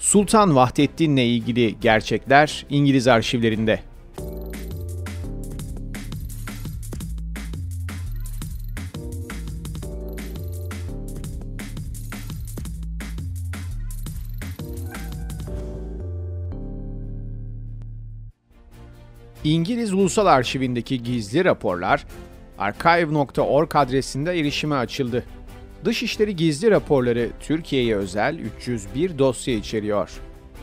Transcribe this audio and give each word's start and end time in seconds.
Sultan 0.00 0.54
Vahdettin'le 0.56 1.16
ilgili 1.16 1.80
gerçekler 1.80 2.66
İngiliz 2.70 3.08
arşivlerinde. 3.08 3.80
İngiliz 19.44 19.92
Ulusal 19.92 20.26
Arşivindeki 20.26 21.02
gizli 21.02 21.44
raporlar 21.44 22.06
archive.org 22.58 23.76
adresinde 23.76 24.38
erişime 24.40 24.74
açıldı. 24.74 25.24
Dışişleri 25.84 26.36
gizli 26.36 26.70
raporları 26.70 27.30
Türkiye'ye 27.40 27.96
özel 27.96 28.38
301 28.38 29.18
dosya 29.18 29.54
içeriyor. 29.54 30.10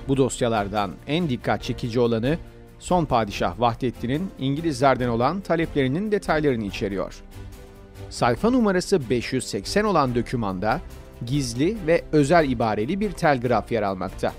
Bu 0.08 0.18
dosyalardan 0.18 0.92
en 1.08 1.30
dikkat 1.30 1.64
çekici 1.64 2.00
olanı 2.00 2.38
son 2.80 3.06
padişah 3.06 3.60
Vahdettin'in 3.60 4.32
İngilizlerden 4.40 5.08
olan 5.08 5.42
taleplerinin 5.42 6.12
detaylarını 6.12 6.66
içeriyor. 6.66 7.16
Sayfa 8.10 8.50
numarası 8.50 9.10
580 9.10 9.84
olan 9.84 10.16
dokümanda 10.16 10.82
gizli 11.26 11.78
ve 11.88 12.04
özel 12.12 12.50
ibareli 12.50 13.00
bir 13.00 13.12
telgraf 13.12 13.72
yer 13.72 13.84
almakta. 13.84 14.34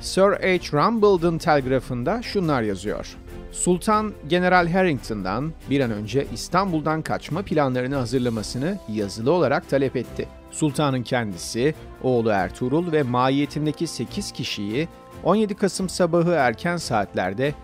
Sir 0.00 0.22
H. 0.22 0.72
Rumbledon 0.72 1.38
telgrafında 1.38 2.22
şunlar 2.22 2.62
yazıyor. 2.62 3.16
Sultan 3.54 4.12
General 4.28 4.68
Harrington'dan 4.68 5.52
bir 5.70 5.80
an 5.80 5.90
önce 5.90 6.26
İstanbul'dan 6.32 7.02
kaçma 7.02 7.42
planlarını 7.42 7.94
hazırlamasını 7.94 8.78
yazılı 8.88 9.32
olarak 9.32 9.68
talep 9.68 9.96
etti. 9.96 10.28
Sultanın 10.50 11.02
kendisi, 11.02 11.74
oğlu 12.02 12.30
Ertuğrul 12.30 12.92
ve 12.92 13.02
mahiyetindeki 13.02 13.86
8 13.86 14.32
kişiyi 14.32 14.88
17 15.24 15.54
Kasım 15.54 15.88
sabahı 15.88 16.30
erken 16.30 16.76
saatlerde 16.76 17.54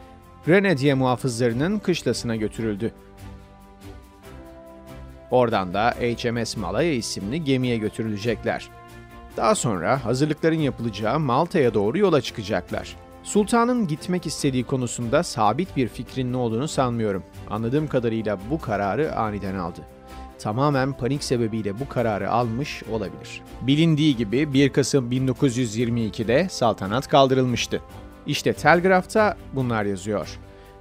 Grenadier 0.46 0.94
muhafızlarının 0.94 1.78
kışlasına 1.78 2.36
götürüldü. 2.36 2.92
Oradan 5.30 5.74
da 5.74 5.90
HMS 5.90 6.56
Malaya 6.56 6.92
isimli 6.92 7.44
gemiye 7.44 7.76
götürülecekler. 7.76 8.68
Daha 9.36 9.54
sonra 9.54 10.04
hazırlıkların 10.04 10.60
yapılacağı 10.60 11.20
Malta'ya 11.20 11.74
doğru 11.74 11.98
yola 11.98 12.20
çıkacaklar. 12.20 12.96
Sultan'ın 13.22 13.86
gitmek 13.86 14.26
istediği 14.26 14.64
konusunda 14.64 15.22
sabit 15.22 15.76
bir 15.76 15.88
fikrinin 15.88 16.32
olduğunu 16.32 16.68
sanmıyorum. 16.68 17.22
Anladığım 17.50 17.88
kadarıyla 17.88 18.38
bu 18.50 18.60
kararı 18.60 19.16
aniden 19.16 19.54
aldı. 19.54 19.80
Tamamen 20.38 20.92
panik 20.92 21.24
sebebiyle 21.24 21.80
bu 21.80 21.88
kararı 21.88 22.30
almış 22.30 22.82
olabilir. 22.92 23.42
Bilindiği 23.62 24.16
gibi 24.16 24.52
1 24.52 24.72
Kasım 24.72 25.10
1922'de 25.10 26.48
saltanat 26.50 27.08
kaldırılmıştı. 27.08 27.80
İşte 28.26 28.52
telgrafta 28.52 29.36
bunlar 29.52 29.84
yazıyor. 29.84 30.38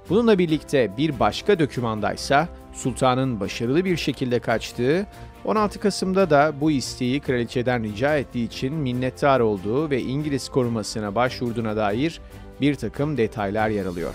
Bununla 0.08 0.38
birlikte 0.38 0.96
bir 0.96 1.20
başka 1.20 1.58
dokümandaysa 1.58 2.48
sultanın 2.72 3.40
başarılı 3.40 3.84
bir 3.84 3.96
şekilde 3.96 4.40
kaçtığı, 4.40 5.06
16 5.44 5.80
Kasım'da 5.80 6.30
da 6.30 6.52
bu 6.60 6.70
isteği 6.70 7.20
kraliçeden 7.20 7.82
rica 7.84 8.16
ettiği 8.16 8.46
için 8.46 8.74
minnettar 8.74 9.40
olduğu 9.40 9.90
ve 9.90 10.02
İngiliz 10.02 10.48
korumasına 10.48 11.14
başvurduğuna 11.14 11.76
dair 11.76 12.20
bir 12.60 12.74
takım 12.74 13.16
detaylar 13.16 13.68
yer 13.68 13.86
alıyor. 13.86 14.14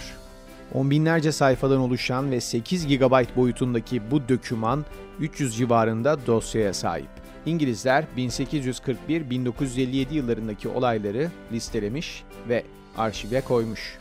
On 0.74 0.92
binlerce 0.92 1.32
sayfadan 1.32 1.80
oluşan 1.80 2.32
ve 2.32 2.42
8 2.42 2.88
GB 2.88 3.36
boyutundaki 3.36 4.12
bu 4.12 4.30
döküman 4.30 4.86
300 5.20 5.58
civarında 5.58 6.28
dosyaya 6.28 6.74
sahip. 6.74 7.10
İngilizler 7.46 8.06
1841-1957 8.18 10.14
yıllarındaki 10.14 10.68
olayları 10.68 11.30
listelemiş 11.52 12.24
ve 12.50 12.64
arşive 12.98 13.42
koymuş. 13.42 13.98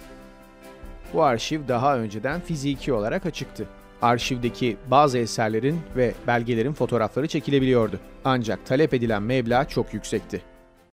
Bu 1.14 1.22
arşiv 1.22 1.68
daha 1.68 1.98
önceden 1.98 2.40
fiziki 2.40 2.92
olarak 2.92 3.26
açıktı. 3.26 3.66
Arşivdeki 4.02 4.76
bazı 4.90 5.18
eserlerin 5.18 5.80
ve 5.96 6.14
belgelerin 6.26 6.72
fotoğrafları 6.72 7.28
çekilebiliyordu. 7.28 8.00
Ancak 8.24 8.66
talep 8.66 8.94
edilen 8.94 9.22
meblağ 9.22 9.68
çok 9.68 9.94
yüksekti. 9.94 10.53